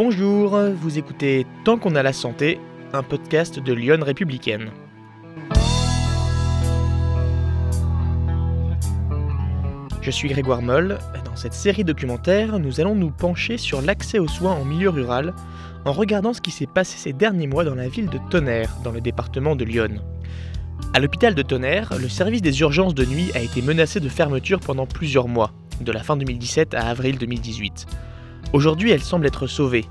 [0.00, 2.60] Bonjour, vous écoutez Tant qu'on a la santé,
[2.92, 4.70] un podcast de Lyon républicaine.
[10.00, 11.00] Je suis Grégoire Moll.
[11.24, 15.34] Dans cette série documentaire, nous allons nous pencher sur l'accès aux soins en milieu rural
[15.84, 18.92] en regardant ce qui s'est passé ces derniers mois dans la ville de Tonnerre, dans
[18.92, 20.00] le département de Lyon.
[20.94, 24.60] À l'hôpital de Tonnerre, le service des urgences de nuit a été menacé de fermeture
[24.60, 27.88] pendant plusieurs mois, de la fin 2017 à avril 2018.
[28.54, 29.84] Aujourd'hui, elle semble être sauvée.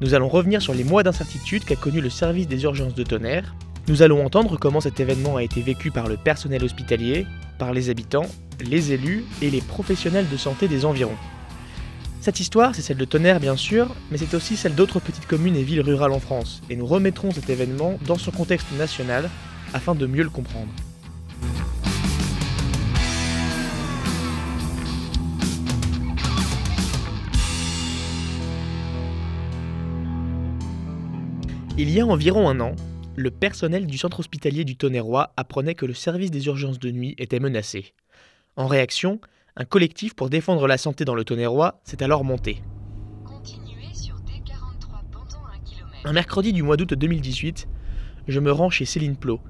[0.00, 3.56] Nous allons revenir sur les mois d'incertitude qu'a connu le service des urgences de Tonnerre.
[3.88, 7.26] Nous allons entendre comment cet événement a été vécu par le personnel hospitalier,
[7.58, 8.26] par les habitants,
[8.60, 11.16] les élus et les professionnels de santé des environs.
[12.20, 15.56] Cette histoire, c'est celle de Tonnerre bien sûr, mais c'est aussi celle d'autres petites communes
[15.56, 19.28] et villes rurales en France, et nous remettrons cet événement dans son contexte national
[19.74, 20.70] afin de mieux le comprendre.
[31.82, 32.76] Il y a environ un an,
[33.16, 37.14] le personnel du centre hospitalier du Tonnerrois apprenait que le service des urgences de nuit
[37.16, 37.94] était menacé.
[38.56, 39.18] En réaction,
[39.56, 42.62] un collectif pour défendre la santé dans le Tonnerrois s'est alors monté.
[46.04, 47.66] Un mercredi du mois d'août 2018,
[48.28, 49.40] je me rends chez Céline Plot,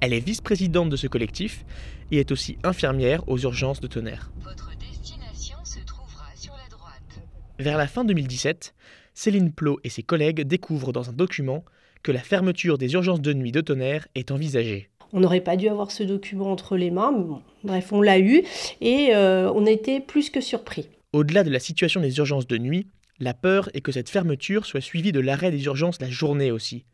[0.00, 1.66] elle est vice-présidente de ce collectif
[2.10, 4.32] et est aussi infirmière aux urgences de Tonnerre.
[4.40, 7.20] Votre destination se trouvera sur la droite.
[7.58, 8.74] Vers la fin 2017,
[9.12, 11.62] Céline Plot et ses collègues découvrent dans un document
[12.04, 14.90] que la fermeture des urgences de nuit de Tonnerre est envisagée.
[15.12, 18.20] On n'aurait pas dû avoir ce document entre les mains, mais bon, bref, on l'a
[18.20, 18.44] eu
[18.80, 20.88] et euh, on a été plus que surpris.
[21.12, 22.86] Au-delà de la situation des urgences de nuit,
[23.18, 26.84] la peur est que cette fermeture soit suivie de l'arrêt des urgences la journée aussi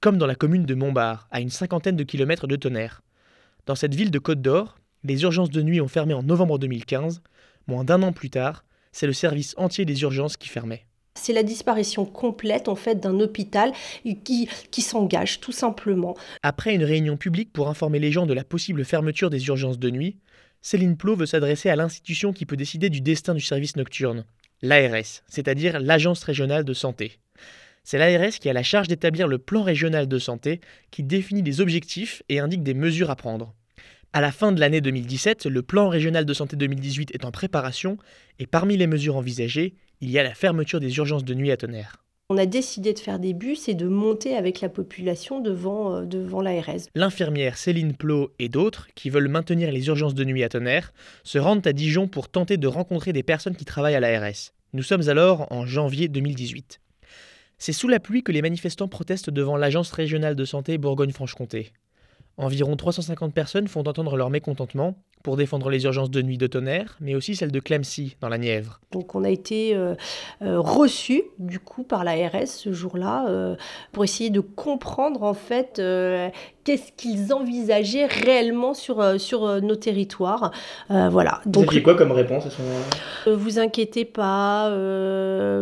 [0.00, 3.02] comme dans la commune de Montbard, à une cinquantaine de kilomètres de Tonnerre.
[3.66, 7.22] Dans cette ville de Côte d'Or, les urgences de nuit ont fermé en novembre 2015.
[7.66, 10.86] Moins d'un an plus tard, c'est le service entier des urgences qui fermait.
[11.20, 13.72] C'est la disparition complète en fait d'un hôpital
[14.24, 16.16] qui, qui s'engage tout simplement.
[16.42, 19.90] Après une réunion publique pour informer les gens de la possible fermeture des urgences de
[19.90, 20.16] nuit,
[20.62, 24.24] Céline Plot veut s'adresser à l'institution qui peut décider du destin du service nocturne,
[24.62, 27.18] l'ARS, c'est-à-dire l'Agence régionale de santé.
[27.84, 31.60] C'est l'ARS qui a la charge d'établir le plan régional de santé qui définit les
[31.60, 33.54] objectifs et indique des mesures à prendre.
[34.14, 37.98] À la fin de l'année 2017, le plan régional de santé 2018 est en préparation
[38.38, 41.56] et parmi les mesures envisagées, il y a la fermeture des urgences de nuit à
[41.56, 41.96] Tonnerre.
[42.32, 46.04] On a décidé de faire des bus et de monter avec la population devant, euh,
[46.04, 46.86] devant l'ARS.
[46.94, 50.92] L'infirmière Céline Plot et d'autres, qui veulent maintenir les urgences de nuit à Tonnerre,
[51.24, 54.52] se rendent à Dijon pour tenter de rencontrer des personnes qui travaillent à l'ARS.
[54.72, 56.80] Nous sommes alors en janvier 2018.
[57.58, 61.72] C'est sous la pluie que les manifestants protestent devant l'Agence régionale de santé Bourgogne-Franche-Comté.
[62.40, 66.96] Environ 350 personnes font entendre leur mécontentement pour défendre les urgences de nuit de Tonnerre,
[66.98, 68.80] mais aussi celles de Clemcy, dans la Nièvre.
[68.92, 69.94] Donc on a été euh,
[70.40, 73.56] euh, reçus, du coup, par l'ARS ce jour-là, euh,
[73.92, 75.78] pour essayer de comprendre, en fait,
[76.64, 80.52] qu'est-ce qu'ils envisageaient réellement sur, euh, sur euh, nos territoires.
[80.90, 81.40] Euh, voilà.
[81.46, 83.36] Donc, Vous quoi comme réponse à ce moment-là?
[83.36, 84.70] Vous inquiétez pas,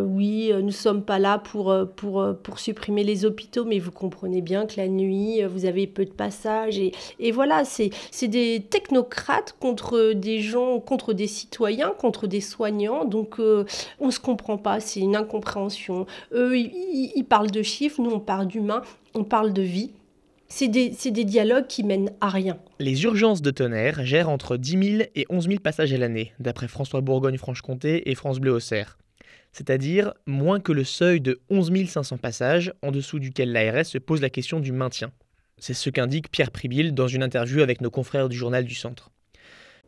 [0.05, 4.65] oui, nous sommes pas là pour, pour, pour supprimer les hôpitaux, mais vous comprenez bien
[4.65, 6.68] que la nuit, vous avez peu de passages.
[7.19, 13.05] Et, voilà, c'est des technocrates contre des gens, contre des citoyens, contre des soignants.
[13.05, 16.05] Donc on ne se comprend pas, c'est une incompréhension.
[16.33, 18.81] Eux, ils, parlent de chiffres, nous on parle d'humains,
[19.13, 19.91] on parle de vie.
[20.51, 20.89] C'est des,
[21.25, 22.57] dialogues qui mènent à rien.
[22.79, 26.67] Les urgences de Tonnerre gèrent entre 10 000 et 11 000 passages à l'année, d'après
[26.67, 28.97] François Bourgogne-Franche-Comté et France Bleu Auxerre.
[29.51, 34.21] C'est-à-dire moins que le seuil de 11 500 passages, en dessous duquel l'ARS se pose
[34.21, 35.11] la question du maintien.
[35.59, 39.11] C'est ce qu'indique Pierre Pribil dans une interview avec nos confrères du journal du Centre.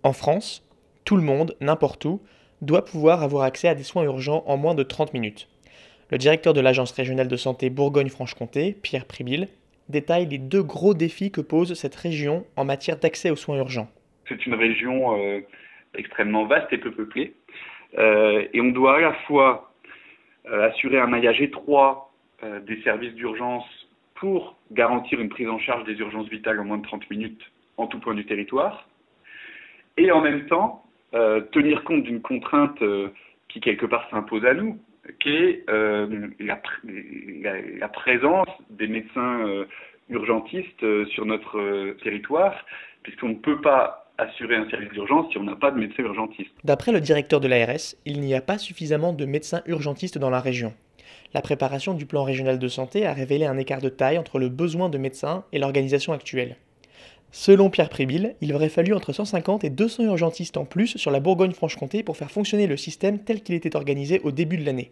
[0.04, 0.68] En France,
[1.06, 2.22] tout le monde, n'importe où,
[2.62, 5.48] doit pouvoir avoir accès à des soins urgents en moins de 30 minutes.
[6.12, 9.48] Le directeur de l'Agence régionale de santé Bourgogne-Franche-Comté, Pierre Pribil,
[9.88, 13.90] détaille les deux gros défis que pose cette région en matière d'accès aux soins urgents.
[14.28, 15.40] C'est une région euh,
[15.96, 17.34] extrêmement vaste et peu peuplée.
[17.98, 19.74] Euh, et on doit à la fois
[20.50, 22.10] euh, assurer un maillage étroit
[22.66, 23.81] des services d'urgence
[24.22, 27.42] pour garantir une prise en charge des urgences vitales en moins de 30 minutes
[27.76, 28.88] en tout point du territoire,
[29.98, 30.86] et en même temps
[31.52, 32.80] tenir compte d'une contrainte
[33.50, 34.80] qui quelque part s'impose à nous,
[35.20, 39.66] qui est euh, la, présence des médecins euh,
[40.10, 42.54] urgentistes euh, sur notre territoire,
[43.04, 46.52] puisqu'on ne peut pas assurer un service d'urgence si on n'a pas de médecin urgentiste.
[46.64, 50.40] D'après le directeur de l'ARS, il n'y a pas suffisamment de médecins urgentistes dans la
[50.40, 50.74] région.
[51.34, 54.50] La préparation du plan régional de santé a révélé un écart de taille entre le
[54.50, 56.58] besoin de médecins et l'organisation actuelle.
[57.32, 61.22] Selon Pierre Prébil, il aurait fallu entre 150 et 200 urgentistes en plus sur la
[61.22, 64.90] Bourgogne-Franche-Comté pour faire fonctionner le système tel qu'il était organisé au début de l'année.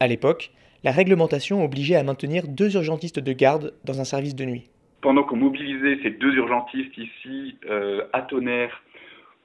[0.00, 0.52] À l'époque,
[0.84, 4.70] la réglementation obligeait à maintenir deux urgentistes de garde dans un service de nuit.
[5.02, 8.82] Pendant qu'on mobilisait ces deux urgentistes ici euh, à Tonnerre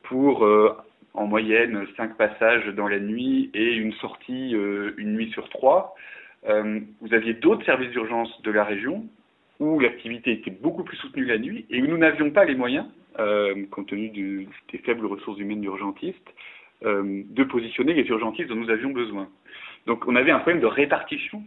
[0.03, 0.77] pour euh,
[1.15, 5.95] en moyenne cinq passages dans la nuit et une sortie euh, une nuit sur trois,
[6.47, 9.03] vous aviez d'autres services d'urgence de la région
[9.59, 12.85] où l'activité était beaucoup plus soutenue la nuit et où nous n'avions pas les moyens,
[13.71, 16.29] compte tenu des faibles ressources humaines d'urgentistes,
[16.83, 19.27] de positionner les urgentistes dont nous avions besoin.
[19.87, 21.41] Donc on avait un problème de répartition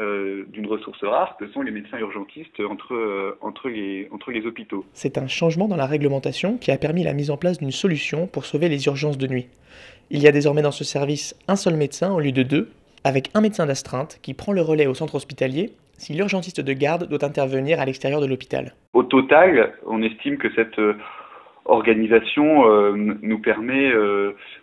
[0.00, 4.46] euh, d'une ressource rare que sont les médecins urgentistes entre, euh, entre, les, entre les
[4.46, 4.84] hôpitaux.
[4.94, 8.26] C'est un changement dans la réglementation qui a permis la mise en place d'une solution
[8.26, 9.48] pour sauver les urgences de nuit.
[10.10, 12.70] Il y a désormais dans ce service un seul médecin au lieu de deux,
[13.04, 17.06] avec un médecin d'astreinte qui prend le relais au centre hospitalier si l'urgentiste de garde
[17.06, 18.72] doit intervenir à l'extérieur de l'hôpital.
[18.94, 20.94] Au total, on estime que cette euh,
[21.66, 22.64] organisation
[22.96, 23.92] nous permet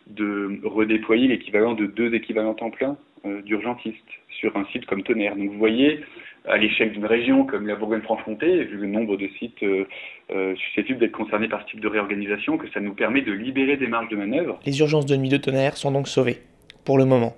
[0.07, 2.97] de redéployer l'équivalent de deux équivalents temps plein
[3.45, 3.95] d'urgentistes
[4.39, 5.35] sur un site comme Tonnerre.
[5.35, 6.01] Donc vous voyez,
[6.47, 9.85] à l'échelle d'une région comme la Bourgogne-Franche-Comté, vu le nombre de sites euh,
[10.31, 13.77] euh, susceptibles d'être concernés par ce type de réorganisation, que ça nous permet de libérer
[13.77, 14.59] des marges de manœuvre.
[14.65, 16.39] Les urgences de nuit de Tonnerre sont donc sauvées,
[16.85, 17.35] pour le moment.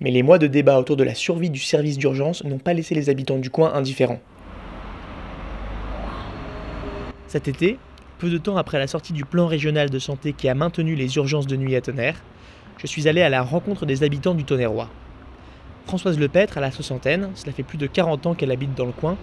[0.00, 2.94] Mais les mois de débat autour de la survie du service d'urgence n'ont pas laissé
[2.94, 4.20] les habitants du coin indifférents.
[7.26, 7.76] Cet été,
[8.18, 11.16] peu de temps après la sortie du plan régional de santé qui a maintenu les
[11.16, 12.22] urgences de nuit à Tonnerre,
[12.78, 14.88] je suis allé à la rencontre des habitants du Tonnerrois.
[15.86, 18.92] Françoise Lepêtre a la soixantaine, cela fait plus de 40 ans qu'elle habite dans le
[18.92, 19.16] coin,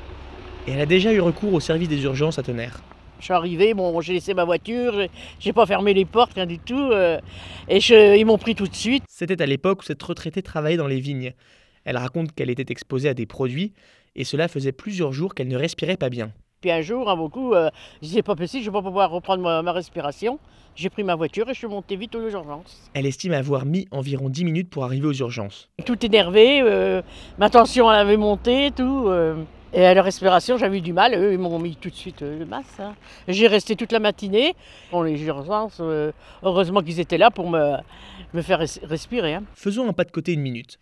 [0.67, 2.81] et elle a déjà eu recours au service des urgences à Tonnerre.
[3.19, 5.07] Je suis arrivé, bon, j'ai laissé ma voiture,
[5.39, 7.19] j'ai pas fermé les portes, rien du tout, euh,
[7.69, 7.79] et
[8.17, 9.03] ils m'ont pris tout de suite.
[9.07, 11.33] C'était à l'époque où cette retraitée travaillait dans les vignes.
[11.85, 13.73] Elle raconte qu'elle était exposée à des produits,
[14.15, 16.31] et cela faisait plusieurs jours qu'elle ne respirait pas bien.
[16.63, 17.69] Puis un jour, un beaucoup, euh,
[18.01, 20.39] je disais pas possible, je vais pas pouvoir reprendre ma, respiration.
[20.77, 22.89] J'ai pris ma voiture et je suis monté vite aux urgences.
[22.94, 25.68] Elle estime avoir mis environ 10 minutes pour arriver aux urgences.
[25.83, 27.01] Tout énervé, euh,
[27.38, 29.07] ma tension elle avait monté, tout.
[29.10, 29.44] Euh,
[29.74, 31.13] et à la respiration, j'avais eu du mal.
[31.15, 32.80] Eux, ils m'ont mis tout de suite le masque.
[32.80, 32.95] Hein.
[33.27, 34.56] J'ai resté toute la matinée.
[34.89, 35.81] Bon, les urgences,
[36.44, 37.75] heureusement qu'ils étaient là pour me,
[38.33, 39.33] me faire respirer.
[39.33, 39.44] Hein.
[39.54, 40.80] Faisons un pas de côté une minute.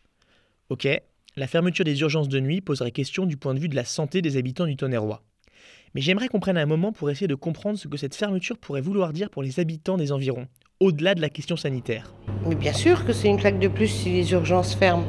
[0.70, 0.88] Ok,
[1.38, 4.22] la fermeture des urgences de nuit poserait question du point de vue de la santé
[4.22, 5.24] des habitants du Tonnerrois.
[5.94, 8.80] Mais j'aimerais qu'on prenne un moment pour essayer de comprendre ce que cette fermeture pourrait
[8.80, 10.48] vouloir dire pour les habitants des environs,
[10.80, 12.16] au-delà de la question sanitaire.
[12.48, 15.04] Mais bien sûr que c'est une claque de plus si les urgences ferment.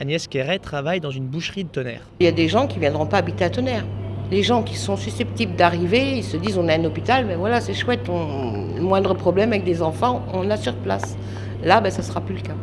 [0.00, 2.10] Agnès Quéret travaille dans une boucherie de Tonnerre.
[2.18, 3.86] Il y a des gens qui ne viendront pas habiter à Tonnerre.
[4.32, 7.60] Les gens qui sont susceptibles d'arriver, ils se disent on a un hôpital, mais voilà,
[7.60, 11.16] c'est chouette, on, le moindre problème avec des enfants, on a sur place.
[11.62, 12.56] Là, ben, ça ne sera plus le cas.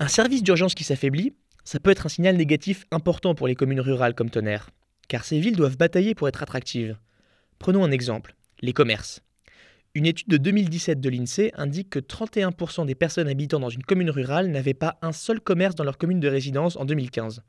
[0.00, 1.32] Un service d'urgence qui s'affaiblit,
[1.62, 4.70] ça peut être un signal négatif important pour les communes rurales comme Tonnerre,
[5.08, 6.96] car ces villes doivent batailler pour être attractives.
[7.58, 9.22] Prenons un exemple, les commerces.
[9.94, 14.10] Une étude de 2017 de l'INSEE indique que 31% des personnes habitant dans une commune
[14.10, 17.42] rurale n'avaient pas un seul commerce dans leur commune de résidence en 2015.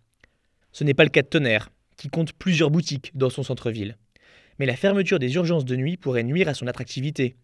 [0.72, 3.98] Ce n'est pas le cas de Tonnerre, qui compte plusieurs boutiques dans son centre-ville.
[4.60, 7.36] Mais la fermeture des urgences de nuit pourrait nuire à son attractivité.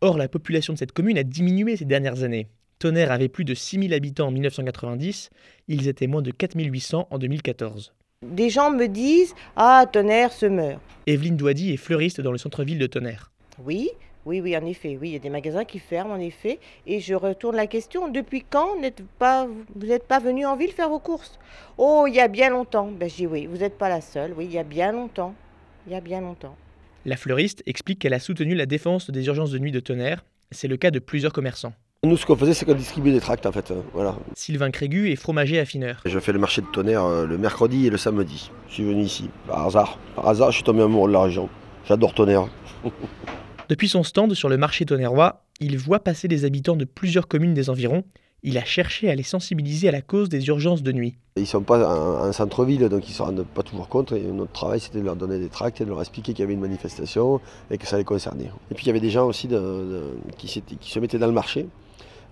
[0.00, 2.48] Or, la population de cette commune a diminué ces dernières années.
[2.78, 5.30] Tonnerre avait plus de 6000 habitants en 1990,
[5.66, 7.92] ils étaient moins de 4800 en 2014.
[8.26, 10.80] Des gens me disent Ah, Tonnerre se meurt.
[11.06, 13.30] Evelyne Douady est fleuriste dans le centre-ville de Tonnerre.
[13.64, 13.90] Oui,
[14.26, 14.98] oui, oui, en effet.
[15.00, 16.58] Oui, il y a des magasins qui ferment, en effet.
[16.86, 20.72] Et je retourne la question depuis quand n'êtes pas, vous n'êtes pas venu en ville
[20.72, 21.38] faire vos courses?
[21.78, 22.90] Oh, il y a bien longtemps.
[22.90, 24.34] Ben, je dis oui, vous n'êtes pas la seule.
[24.36, 25.34] Oui, il y a bien longtemps.
[25.86, 26.56] Il y a bien longtemps.
[27.06, 30.24] La fleuriste explique qu'elle a soutenu la défense des urgences de nuit de Tonnerre.
[30.50, 31.72] C'est le cas de plusieurs commerçants.
[32.06, 33.72] Nous, ce qu'on faisait, c'est qu'on distribuait des tracts, en fait.
[33.92, 34.14] Voilà.
[34.36, 36.00] Sylvain Crégu est fromager affineur.
[36.04, 38.52] Je fais le marché de tonnerre euh, le mercredi et le samedi.
[38.68, 39.98] Je suis venu ici, par hasard.
[40.14, 41.48] Par hasard, je suis tombé amoureux de la région.
[41.88, 42.46] J'adore tonnerre.
[43.68, 47.52] Depuis son stand sur le marché tonnerrois, il voit passer des habitants de plusieurs communes
[47.52, 48.04] des environs.
[48.44, 51.16] Il a cherché à les sensibiliser à la cause des urgences de nuit.
[51.34, 54.12] Ils ne sont pas en, centre-ville, donc ils ne se rendent pas toujours compte.
[54.12, 56.44] Et notre travail, c'était de leur donner des tracts et de leur expliquer qu'il y
[56.44, 57.40] avait une manifestation
[57.72, 58.52] et que ça les concernait.
[58.70, 59.48] Et puis il y avait des gens aussi
[60.36, 61.66] qui, qui se mettaient dans le marché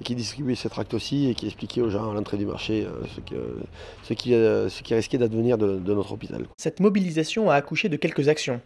[0.01, 2.85] et qui distribuait ces tracts aussi et qui expliquait aux gens à l'entrée du marché
[2.85, 3.57] euh, ce, que,
[4.03, 6.45] ce, qui, euh, ce qui risquait d'advenir de, notre hôpital.
[6.57, 8.61] Cette mobilisation a accouché de quelques actions.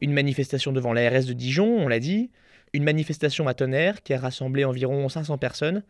[0.00, 2.30] Une manifestation devant l'ARS de Dijon, on l'a dit,
[2.72, 5.82] une manifestation à Tonnerre qui a rassemblé environ 500 personnes,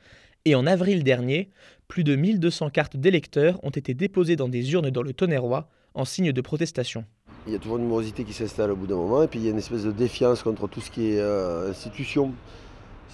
[0.45, 1.50] et en avril dernier,
[1.88, 6.05] plus de 1200 cartes d'électeurs ont été déposées dans des urnes dans le Tonnerrois en
[6.05, 7.05] signe de protestation.
[7.47, 9.45] Il y a toujours une morosité qui s'installe au bout d'un moment, et puis il
[9.45, 12.33] y a une espèce de défiance contre tout ce qui est euh, institution.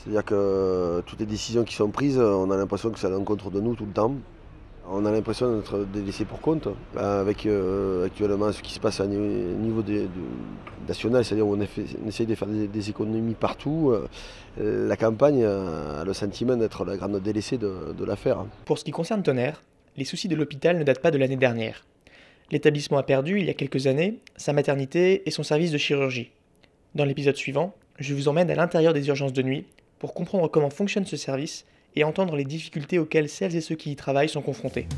[0.03, 3.51] C'est-à-dire que toutes les décisions qui sont prises, on a l'impression que c'est à l'encontre
[3.51, 4.15] de nous tout le temps.
[4.91, 6.67] On a l'impression d'être délaissé pour compte.
[6.97, 9.85] Avec euh, actuellement ce qui se passe au niveau
[10.89, 13.93] national, c'est-à-dire on, essaie de faire des, économies partout.
[14.61, 18.45] Euh, la campagne a le sentiment d'être la grande délaissée de, de l'affaire.
[18.65, 19.63] Pour ce qui concerne Tonnerre,
[19.97, 21.87] les soucis de l'hôpital ne datent pas de l'année dernière.
[22.51, 26.33] L'établissement a perdu, il y a quelques années, sa maternité et son service de chirurgie.
[26.97, 29.65] Dans l'épisode suivant, je vous emmène à l'intérieur des urgences de nuit
[30.03, 33.93] pour comprendre comment fonctionne ce service et entendre les difficultés auxquelles celles et ceux qui
[33.93, 34.89] y travaillent sont confrontés.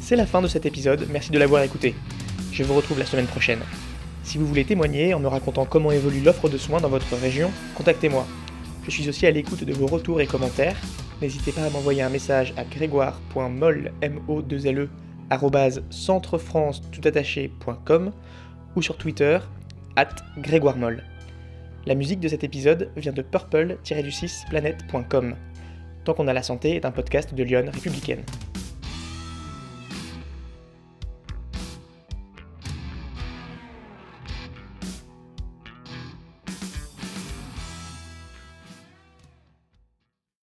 [0.00, 1.94] C'est la fin de cet épisode, merci de l'avoir écouté.
[2.52, 3.60] Je vous retrouve la semaine prochaine.
[4.22, 7.50] Si vous voulez témoigner en me racontant comment évolue l'offre de soins dans votre région,
[7.74, 8.26] contactez-moi.
[8.84, 10.76] Je suis aussi à l'écoute de vos retours et commentaires.
[11.20, 14.88] N'hésitez pas à m'envoyer un message à grégoire.molle, M-O-2-L-E,
[15.90, 18.12] centrefrance-toutattaché.com
[18.76, 19.38] ou sur Twitter,
[19.96, 21.02] at grégoiremolle.
[21.86, 25.34] La musique de cet épisode vient de purple-du6planète.com.
[26.04, 28.22] Tant qu'on a la santé est un podcast de Lyon républicaine.